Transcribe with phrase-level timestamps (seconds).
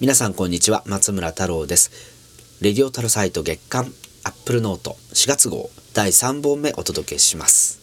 [0.00, 1.90] 皆さんこんにちは松村太郎です。
[2.62, 3.84] レディオタルサイト月間
[4.22, 7.80] アップルノート4月号第3本目お届けします。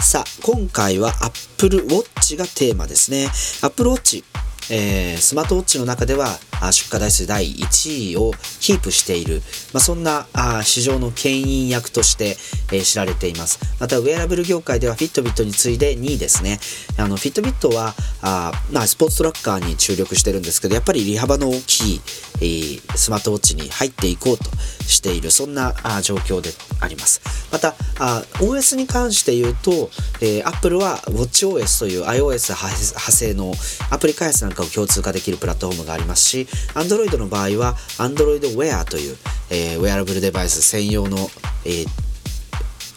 [0.00, 3.28] さあ今回は Apple Watch がテーマですね。
[3.62, 4.24] Apple Watch
[4.72, 6.36] えー、スマートウォッチの中では
[6.72, 9.42] 出荷台数第1位をキープしている、
[9.72, 10.26] まあ、そんな
[10.62, 12.36] 市場の牽引役として、
[12.72, 13.58] え、知られています。
[13.78, 16.60] また、ウェアラブル業界ではフィットビットに次いで2位ですね。
[16.96, 22.00] あのフィットビットはあ、まあ、スポーツトラッカーに注力してるんですけど、やっぱり利幅の大き
[22.40, 24.44] い、スマートウォッチに入っていこうと
[24.86, 27.20] している、そんな状況であります。
[27.50, 33.52] また、あ OS に関して言うと、えー、Apple は WatchOS という iOS 派生の
[33.90, 39.16] アプリ開発なんかを共通化できるプラットフォームがありますし、Android の場合は Android Wear という、
[39.50, 41.16] えー、ウェアラブルデバイス専用の、
[41.64, 42.10] えー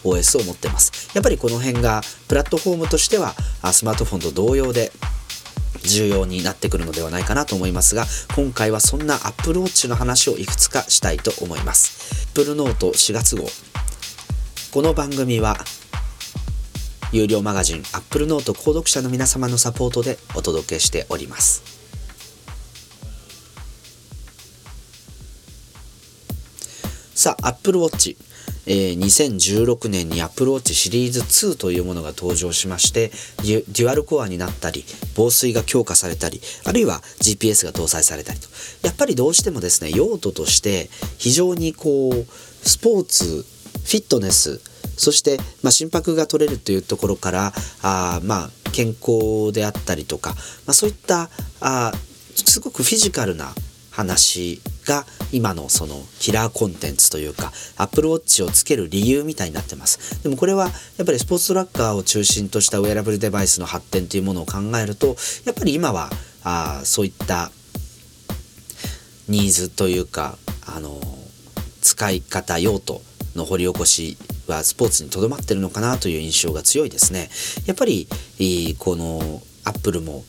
[0.04, 1.10] OS を持ってます。
[1.14, 3.34] やっぱりこの辺がプラットフォームとしては
[3.72, 4.92] スマートフォンと同様で
[5.82, 12.28] 重要になってくるのではないかなと思いますが今回はそんな Apple Watch の話をいくつかしたいと思います。
[12.34, 13.46] Apple Note 4月号。
[14.72, 15.56] この番組は
[17.12, 21.73] 有料マガジン Apple Note 購読者の皆様のサポートでお届けしております。
[27.24, 28.18] さあ Apple Watch
[28.66, 33.08] えー、2016年に Apple Watch シリーズ2というものが登場しまして
[33.42, 38.48] デュアルコアになったり防水が強化されたりあるいは GPS が搭載されたりと。
[38.82, 42.24] やっぱりどうしてもですね用途として非常にこう
[42.68, 44.60] スポーツフィットネス
[44.98, 47.52] そして、まあ、心拍が取れるというところから
[47.82, 51.30] あまあ健康であったりとか、まあ、そういった
[51.60, 51.92] あ
[52.34, 53.54] すごくフィジカルな
[53.94, 60.64] 話が今のそのキラーコンテンツというか Apple Watch をつける理由みたいになってますでもこれは
[60.98, 65.14] やっぱりスポーツトラッカーを中心としたウェアラブルデバイスの発展というものを考えると
[65.44, 66.10] やっぱり今は
[66.42, 67.52] あそういった
[69.28, 71.00] ニーズというかあの
[71.80, 73.00] 使い方用途
[73.36, 77.30] の掘り起こしはスポーツにとどまってるのかなという印象が強いですね。
[77.66, 78.06] やっぱり
[78.78, 80.24] このアップルも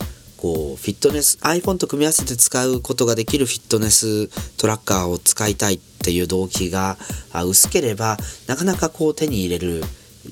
[0.46, 6.98] こうフィットネス iPhone と組み合わせて使うことができるフィットネストラッカーを使いたいっていう動機が
[7.34, 9.82] 薄ければなかなかこう手に入れる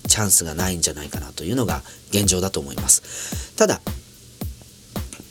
[0.07, 1.81] チャンスがないんじゃないかなというのが
[2.11, 3.55] 現状だと思います。
[3.55, 3.81] ただ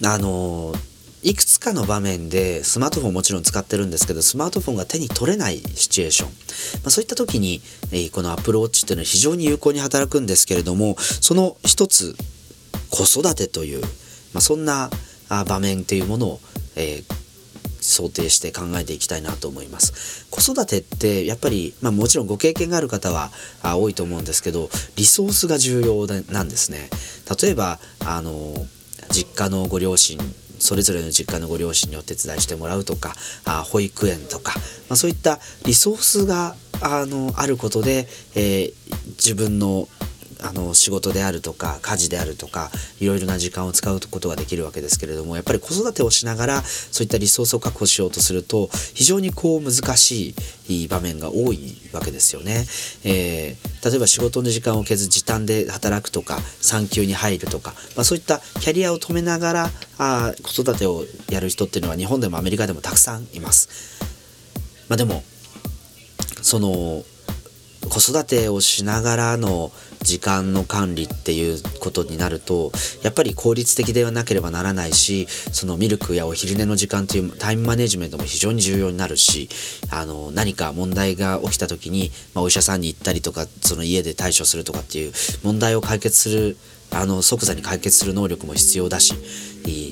[0.04, 0.74] あの
[1.22, 6.28] いくつかの場面でスマートフォンもちろん使ってるんですけどスマートフォンが手に取れないシチュエーション、
[6.82, 7.62] まあ、そういった時に、
[7.92, 12.16] え、この Apple Watch っていうのは非常に有効に働くんですけれどもその一つ
[12.90, 13.84] 子育てという
[14.32, 14.90] まあ、そんな
[15.46, 16.40] 場面っていうものを、
[16.76, 17.22] えー、
[17.80, 20.26] 想定して考えていきたいなと思います。
[20.30, 23.30] 子育てってやっぱり、まあ、もちろんご経験がある方は
[23.62, 26.88] あ多いと思うんですけどリソースが重要なんですね。
[27.42, 28.54] 例えばあの
[29.10, 30.18] 実家のご両親
[30.58, 33.14] それぞれの実家のご両親にお手伝いしてもらうとか
[33.44, 34.54] あ保育園とか、
[34.88, 38.72] まあ、そういったリソースがあのあることで、えー、
[39.10, 39.88] 自分の
[40.44, 42.70] あの仕事であるとか家事であるとか
[43.00, 50.34] いろいろな時間を使うことができるわけですけれどもやっぱり子育てをしながらそういったリソースを確保しようとすると非常にこう難し
[50.68, 52.64] い場面が多いわけですよね。
[53.04, 63.68] えー、例えば仕事の時間を削る時短で働くとか産休に入るとか、まあ、そういったキャリアを止めながらあ子育てをやる人っていうのは日本でもアメリカでもたくさんいます。
[64.88, 65.22] まあ、でも
[66.42, 67.04] その
[67.88, 69.70] 子育てをしながらの
[70.00, 72.72] 時間の管理っていうことになると
[73.02, 79.48] やっぱり効率的ではなければならないしそのミルクやお昼寝の時間というタイムマネジメントも非常に重要になるし
[79.90, 85.12] あの何か問題が起きた時に、まあ、お医者さんに行ったりとかその家で対処するとかっていう
[85.44, 86.56] 問題を解決する
[86.90, 89.14] あの即座に解決する能力も必要だし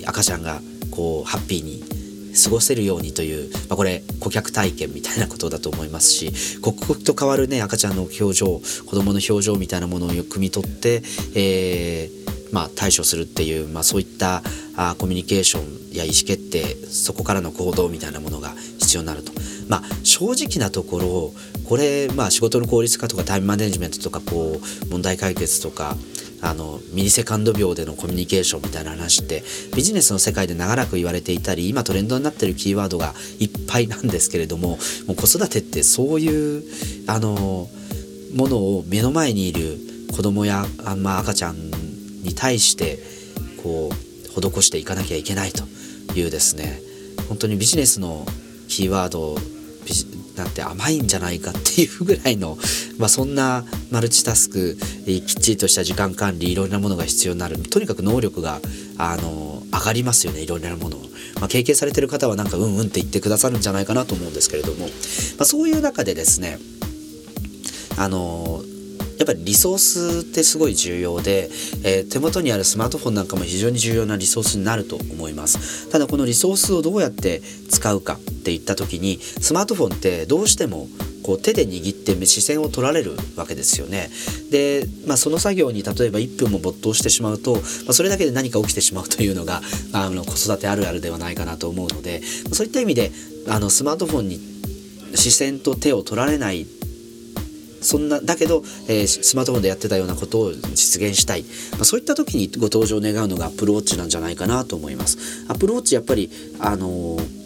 [0.07, 2.00] 赤ちゃんがこうハッピーに
[2.33, 11.03] 過ごせるようにという、まあ、これ顧客体験みたいなことだと思いますし刻々と変わるね赤ちゃんの表情子供の表情みたいなものを汲み取って、
[11.35, 14.43] えー、まあ、対処するっていう、まあ、そういった
[14.77, 19.33] あコミュニケーションや意思決定そこからの行動みたいなものが必要になると。
[19.69, 21.33] まあ、正直なところ
[21.69, 25.97] これ、まあ、仕事の効率化とかタイムマネジメントとかこう問題解決とか
[26.43, 29.43] あのミリセカンド秒でのコミュニケーションみたいな話って
[29.75, 36.63] ビジネスの世界で長らく言われていたり今トレンドになってるキーワードがいっぱいなんですけれどももう子育てってそういう
[37.07, 37.69] あの
[38.35, 39.79] ものを目の前にいる
[40.15, 41.57] 子供やあ、ま、赤ちゃん
[42.23, 42.99] に対して
[43.63, 43.95] こう
[44.41, 45.65] 施していかなきゃいけないと
[46.15, 46.81] いうですね
[47.29, 48.27] 本当にビジネスの
[48.69, 49.37] キーワード
[50.37, 52.57] なんて甘いんじゃないかっていうぐらいの、
[52.99, 57.59] まあ、そんなマルチタスクきっちりとした時間管理いろんなものが必要になる。
[57.59, 58.61] とにかく能力が
[58.99, 61.01] あの上がりますよねいろんなものを、
[61.41, 64.93] まあ、経験されてる方はなんかうんうんって言ってくださるんじゃないかなと思うんですけれども、ま
[65.41, 66.59] あ、そういう中でですね
[67.97, 68.60] あの
[69.31, 71.49] ぱりリソースってすごい重要で、
[71.85, 77.41] えー、手元にあるスマートフォンなんかも非常に重要なリソースになると思いますただこのリソースをどうやって
[77.71, 80.89] 使うかっていった時にスマートフォンってどうしても
[81.23, 84.09] こう手で握って視線を取られるわけですよね。
[84.51, 87.61] で、まあ、その作業に例えば1分も没頭してしまうと、ま
[87.91, 89.61] あ、それだけで何か起きてしまうというのが、
[89.93, 92.23] あの子育てあるあるではないかなと思うので
[92.53, 93.13] そういった意味で
[93.49, 94.41] あのスマートフォンに
[95.15, 96.67] 視線と手を取られない
[97.81, 105.47] そんなだけど、えー、スマートフォンでやってたようなことを実現したい、まあ、そういった時にご登場願うのが Apple Watch なんじゃないかなと思います。
[105.49, 106.31] アップルウォッチやっぱり
[106.61, 107.40] あのー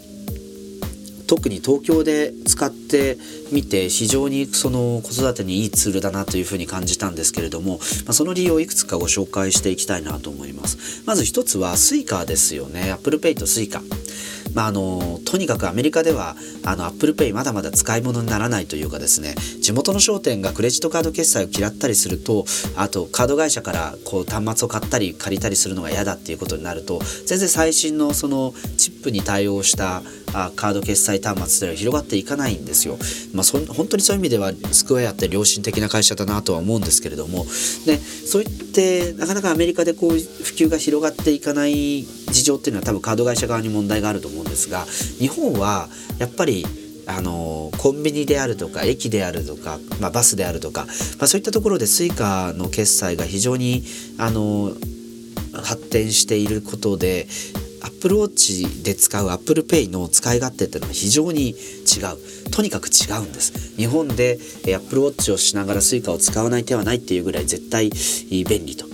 [1.27, 3.17] 特に東京で使って
[3.51, 11.03] みて非常にその子育てにいいツールだなというふうに感じたんですけれども、まあ、その理由をいくつかご紹介していきたいなと思います。
[11.05, 12.91] まず一つは Suica ですよね。
[12.91, 13.81] Apple Pay と Suica
[14.55, 22.45] まあ、あのとにかくアメリカではあの Apple Pay まだまだ使い物にならないというかですね地元の商店がクレジットカード決済を嫌ったりすると
[22.77, 30.01] あとカード会社からこう端末を買ったり借りたりするのが嫌だっていうことになると全然最新のそのチップに対応した
[30.35, 32.97] あカード決済端末では広がっていかないんですよ。
[33.33, 37.45] まあ、そ本当にそういう意味ではスクエアって良心的な会社だなとは思うんですけれども
[37.85, 40.17] でそういってなかなかアメリカでこう普
[40.55, 44.85] 及が広がっていかない事情っていうのは多分カード会社側に問題があると思うんですが
[45.19, 45.87] 日本は
[46.19, 46.65] やっぱり
[47.07, 50.87] あのコンビニであるとか駅であるとか、まあ、バスであるとか、ま
[51.25, 53.83] あ、そういったところで Suica の決済が非常に
[54.17, 54.71] あの
[55.53, 57.27] 発展していることで
[58.05, 62.51] Apple Watch で使う Apple Pay の使い勝手っていうのは非常に違う。
[62.51, 63.75] とにかく違うんです。
[63.77, 67.89] 日本で Apple Watch をしながら Suica を使わない手はないっていうぐらい絶対
[68.29, 68.85] 便利と。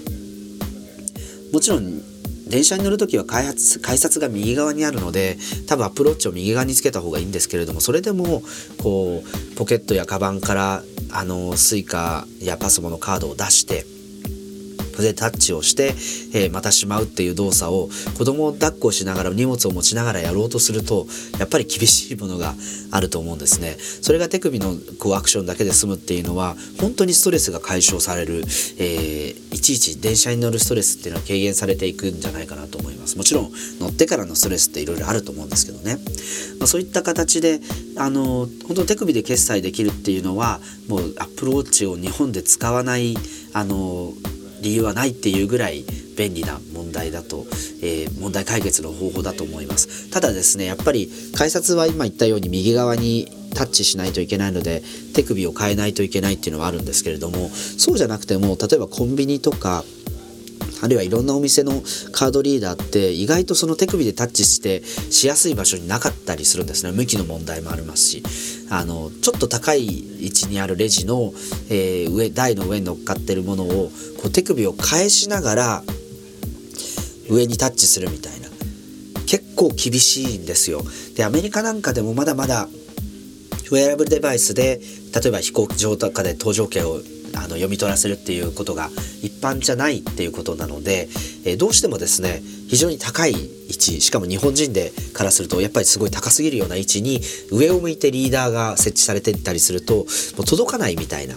[1.51, 2.01] もちろん
[2.47, 5.37] 電車に乗る時は開発改札が右側にあるので
[5.67, 8.41] 多分アプローチを右側につけた方がいいんですけれどもそれでも
[8.81, 13.85] こうポケットやカバンからあの Suica やパスモのカードを出して
[14.97, 15.93] でタッチをして、
[16.33, 21.07] えー、またしまうっていう動作を子供を抱っこしながら荷物を持ちながらやろうとすると
[21.39, 22.53] やっぱり厳しいものが
[22.91, 23.77] あると思うんですね。
[23.79, 28.43] それが手首のこうアクションだけで済むっていうのは本当にストレスが解消される、
[28.77, 33.17] えー、いちいち電車に乗るストレスっていうのは軽減されていくんじゃないかなと思います。
[33.17, 35.97] もちろん乗ってからのストレスっていろいろあると思うんですけどね、
[36.59, 37.59] まあ、そういった形で
[37.97, 43.15] あの本当手首で決済できるっていうのはもうアップルウォッチを日本で使わない
[43.53, 44.13] あの
[44.61, 45.83] 理由はないっていうぐらい
[46.17, 47.45] 便利な問題だと、
[47.81, 50.09] えー、問題解決の方法だと思います。
[50.11, 54.81] ただですねやっぱり改札は今言ったように右側にタッチしないといけないので
[55.13, 59.83] 手首を変えないといけないっていうのはあるんですけれどもそうじゃなくても例えばコンビニとか
[60.81, 61.71] あるいはいろんなお店の
[62.11, 66.91] カードリーダーって意外とその手首でタッチしてしやすい場所になかったりするんですね。
[66.91, 68.23] 向きの問題もありますし。
[68.73, 69.85] あのちょっと高い
[70.25, 71.33] 位置にあるレジの、
[71.69, 73.91] えー、上台の上に乗っかってるものを
[74.21, 75.83] こう手首を返しながら
[77.29, 78.47] 上にタッチするみたいな。
[79.27, 80.83] 結構厳しいんですよ。
[81.15, 82.69] でアメリカなんかでもまだまだ
[83.71, 84.81] ウェアラブルデバイスで
[85.13, 86.99] 例えば飛行場とかで搭乗券を
[87.35, 88.89] あの読み取らせるっていうことが
[89.21, 91.07] 一般じゃないっていうことなので、
[91.45, 93.35] えー、どうしてもですね非常に高い位
[93.73, 100.01] 置しかも日本人でからするとやっぱりすごい高すぎるような位置に上を向いてリーダーが設置されてったりするとも
[100.39, 101.35] う届かないみたいな。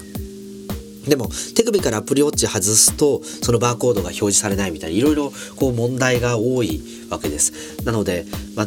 [1.09, 6.80] でも手首からアプリウォッチ外すとそのバーコードが表示されないみたいないろいろこう問題が多い
[7.11, 7.85] わけです。
[7.85, 8.25] なので、
[8.57, 8.66] まあ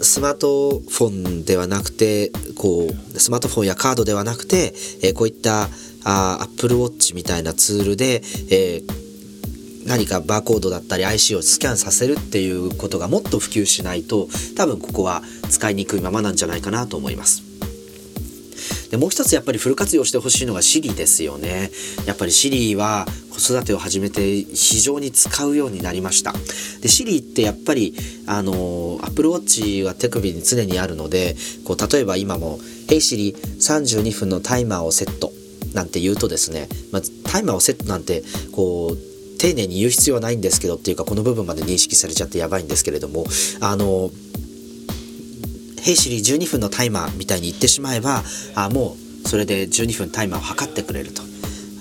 [0.00, 5.68] スマートフォンではなくてこうスマートフォンやカードではなくて、えー、こういった
[6.04, 17.48] あ Apple Watch みたいなツールで、えー、何かバーコードだったり IC をスキャンさせるっていうことがもっと普及しないと多分ここは使いにくいままなんじゃないかなと思います。
[18.90, 21.70] でもう一つやっぱりフル活用してほしいのが Siri ですよね。
[22.06, 26.32] やっぱり Siri は子育てを始めて非常に使うようになりました。
[26.32, 26.38] で
[26.88, 27.94] Siri ってやっぱり
[28.26, 35.32] あの Apple Watch は手首に常にあるのでこう例えば今も「Hey Siri 32分のタイマーをセット」
[35.74, 38.22] なんて言うとですね、まあ、タイマーをセットなんて
[38.52, 43.24] こう丁寧に言う必要はないんですけどっていうかこの部分まで認識されちゃってやばいんですけれども
[43.60, 44.10] あの
[45.80, 51.22] 「兵士に12分のタイマー」みたいに言ってしまえばあもうそれで12分タイマーを測ってくれると。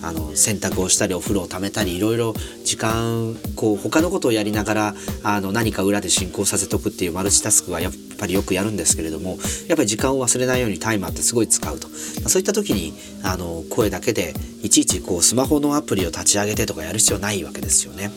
[0.08, 2.34] あの洗濯をしたりお風呂をためたりいろいろ
[2.64, 9.38] 時間こう他のことをやりながらあの何か裏で進行させとくっていうマルチタスクはやっぱりよくやるんですけれども
[9.68, 14.34] やっぱり時間を忘れないようにタイマーってすごい使うとそういった時にあの声だけで
[14.64, 18.12] いちいちこうスマホのアプリを立ち上げてとかやる必要ないわけですよね。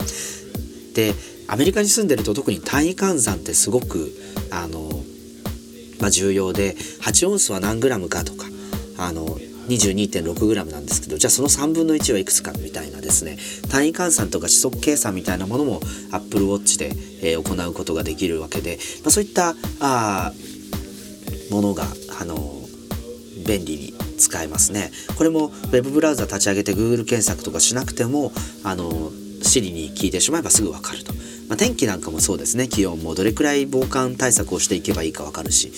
[0.95, 1.15] で
[1.49, 4.13] アメリカに住んでると特に単位換算ってすごく
[4.53, 4.89] あの、
[6.01, 8.47] まあ、重要で8オンスは何グラムかとか
[8.97, 9.37] あの
[9.71, 13.39] 22.6g なんですけどじゃあその3分の1はいくつかみたいなですね
[13.71, 20.33] 単位換算とか指則計算みたいなものも Apple Watch で、えー、行うことができるわけで、まあ、そういったあ
[21.51, 21.85] ものが
[22.21, 22.37] あの
[23.47, 24.91] 便利に使えますね。
[25.17, 28.33] これも Web ブラウザ立ち上げて Google 検索とかしなくても
[28.65, 31.13] あの Siri に聞いてしまえばすぐ分かると、
[31.49, 32.69] まあ、天気なんかもそうですね。
[32.69, 35.69] 気温もどれくらい防寒対策をしていけばいいか分かるし、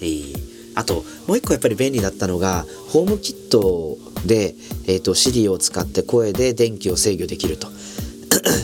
[0.00, 0.39] えー
[0.74, 4.54] あともう一個やっぱり便利だったのがホームキットで、
[4.86, 7.68] えーと、Siri を使って声で電気を制御できると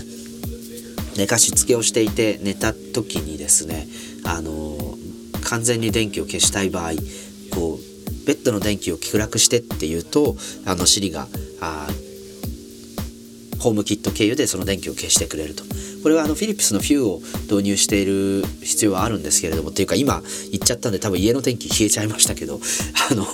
[1.17, 3.89] 寝かしつけをしていて寝た時にですね、
[4.25, 6.93] あのー、完全に電気を消したい場合
[7.51, 11.29] こうベッドの電気を暗くしてっていうとあの Siri が
[11.61, 11.89] あ
[13.59, 15.65] ホームキット経由でその電気を消してくれると。
[16.07, 17.19] これはあのフィリップスのフューを
[17.51, 20.23] 導入している必要はあるんですけれどもっていうか今
[20.53, 22.61] 言っちゃったんで多分家の天気消えちゃいましたけど
[23.11, 23.25] あの、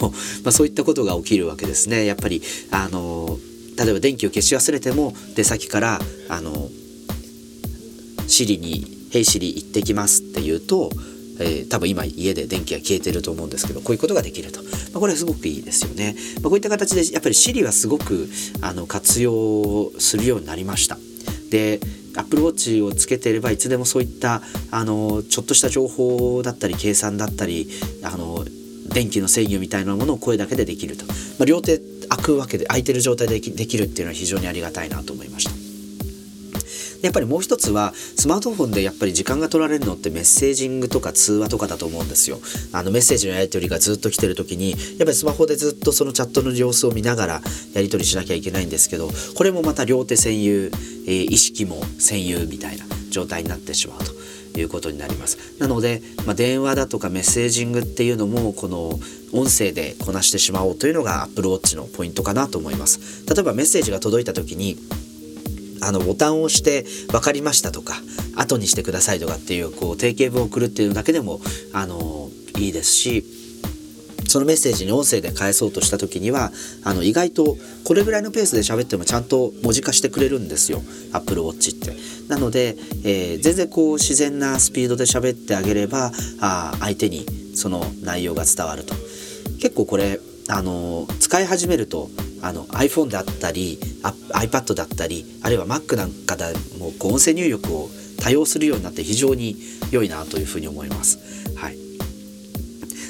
[0.42, 2.06] まあ、そういったことが起きるわけですね。
[2.06, 3.38] やっぱりあの
[3.76, 6.00] 例えば電気を消し忘れても出先から
[6.30, 6.70] あの
[8.26, 10.90] シリに「ヘイシリ行ってきます」って言うと
[11.40, 18.28] えー、多分今家で電気が消えてると思うんですけどこういうことができると、まあ、これはすごくいいですよね、まあ、こういった形でやっぱり Siri はすごく
[18.60, 20.98] あの活用するようになりました。
[21.52, 21.80] で
[22.16, 24.40] Apple Watch をつけていればいつでもそういった
[24.70, 27.68] あのちょっとした情報だったり計算だったり
[28.02, 28.44] あの
[28.88, 31.78] 電気の制御みたいなものを声だけでできると、まあ、両手
[32.08, 35.61] 開くわけで開いてる状態でできるっていうのは非常にありがたいなと思いました。
[37.02, 42.38] やっぱりもう一つはスマートフォンでやっぱり時間が取られるのってメッセージングとか通話とかだと思うんですよ
[42.72, 47.40] あのメッセージのやり取りがずっと来てる時にやっぱりスマホでずっとそのチャットの様子を見ながら
[47.74, 50.70] やり取りしなきゃいけないんですけどこれもまた両手占有、
[51.06, 54.12] えー、意識も占有みたいな状態になってしまうと。
[54.60, 58.98] いうことになりますなので、まあ、電話だとかメッセージングっていうのもこの
[59.32, 64.76] 音声でこなしてしまおうというのが Apple Watch のポイントかなと思います例えばメッセージが届いた時に
[65.82, 67.94] あのボタンを押して分かりましたとか
[68.36, 71.40] 後にしてくださいとかっていうこう定型文を送るっていうだけでも
[71.72, 73.24] あのいいですし
[74.28, 76.52] そのメッセージに音声で返そうとした時には
[76.84, 80.80] あの意外とこれぐらいのペースで喋ってもちゃんと文字化してくれるんですよ
[81.12, 81.92] Apple Watch って。
[82.28, 88.94] なので、えー、全然こう自然なスピードで喋ってあげればあ相手にその内容が伝わると。
[89.60, 92.08] 結構これあの使い始めると
[92.42, 96.44] あの iPhone であったり iPad だったりあるいは Mac なんかで
[96.78, 97.88] もこう音声入力を
[98.20, 99.56] 多用するようになって非常に
[99.90, 101.18] 良いなというふうに思います。
[101.56, 101.76] はい、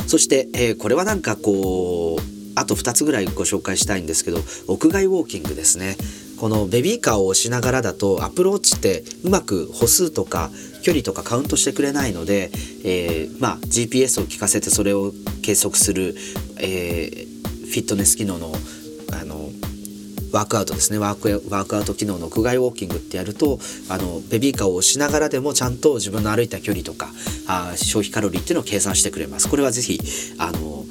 [0.07, 2.23] そして、えー、これはなんかこう
[2.55, 5.97] あと2つぐらいご紹介したいんですけど屋外ウォーキングですね。
[6.39, 10.51] このベビーカーを押しながらだとアプローチってうまく歩数とか
[10.83, 12.51] 距離とかカウントしてくれないので、
[12.85, 15.13] えー、まあ、GPS を聞かせてそれを
[15.45, 16.17] 計測する、
[16.59, 18.53] えー、フィットネス機能の
[20.33, 20.99] ワークアウトですね。
[20.99, 23.59] ワークワークアウト機能の屋外ウォーキングってやると
[23.89, 27.09] あのベビーカーを押しながらでもちゃんと自分の歩いた距離とか
[27.47, 29.49] あ消費カロリーっていうのを計算してくれます。
[29.49, 30.01] これはぜひ
[30.39, 30.85] あの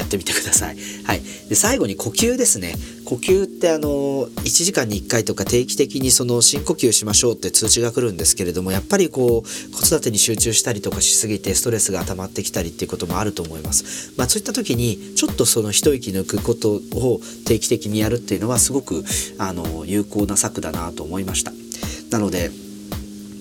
[0.00, 0.76] やってみてください。
[1.04, 14.12] はい、で最後に呼吸ですね呼吸ってあの1時間に1回とか定期的にその深呼吸しましょうって通知が来るんですけれどもやっぱりこう子育てに集中したりとかしすぎてストレスが溜まってきたりっていうこともあると思います。
[14.16, 19.04] まあ、そういった時にちょっとその一息抜くことを定期的にやるっていうのはすごく
[19.38, 21.52] あの有効な策だなと思いました。
[22.10, 22.50] なので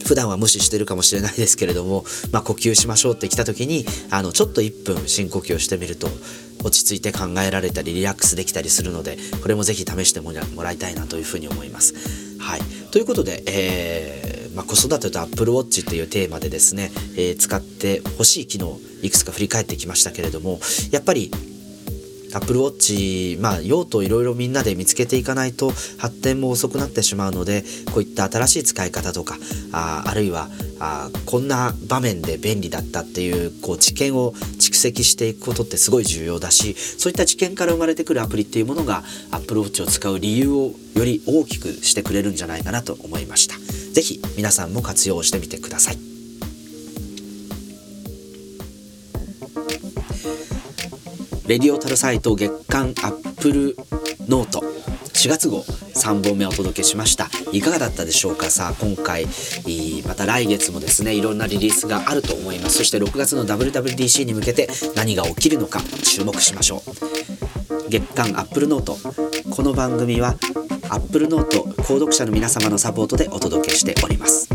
[0.10, 6.10] 普段は無視してるかもしれないですけれども、まあ、呼吸しましょうって来た時にあのちょっと1分深呼吸をしてみると
[6.64, 11.94] 落ち着いて考えられたりリラックスできたりするのでこれもぜひ試してもらいたいなというふうに思います。
[12.40, 12.62] はい、
[12.92, 20.60] ということで、えー、まあ、子育てと Apple Watch っていうテーマでですね、えー、使ってほしい機能いくつか振り返ってきましたけれども
[20.92, 21.32] やっぱり
[22.34, 27.64] Apple Watch、まあ、用途いろいろみんなで見つけていかないと発展も遅くなってしまうので
[27.94, 29.38] こういった新しい使い方とか
[29.72, 30.48] ああるいは
[30.80, 43.56] あこんな場面で便利だったっていうこう知見を蓄積していくことってすごい重要だしそういった知見から生まれてくるアプリっていうものが Apple Watch を使う理由をより大きくしてくれるんじゃないかなと思いました。
[43.94, 45.98] 是非皆さんも活用してみてください。
[51.48, 53.76] レディオタルサイト月刊アップル
[54.28, 54.79] ノート
[55.20, 57.28] 4月号3本目お届けしました。
[57.52, 58.50] いかがだったでしょうか？
[58.50, 59.26] さあ今回
[60.08, 62.78] また来月もですねいろんなリリースがあると思います。
[62.78, 67.90] そして6月の WWDC に向けて何が起きるのか注目しましょう。
[67.90, 68.96] 月刊アップルノート。
[69.50, 70.36] この番組は
[70.90, 74.48] アップルノート購読者の皆様のサポートでお届けしております。